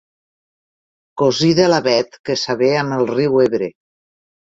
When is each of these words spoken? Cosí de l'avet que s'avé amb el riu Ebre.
Cosí 1.21 1.49
de 1.59 1.67
l'avet 1.71 2.17
que 2.29 2.37
s'avé 2.45 2.71
amb 2.79 2.97
el 2.97 3.05
riu 3.11 3.37
Ebre. 3.45 3.69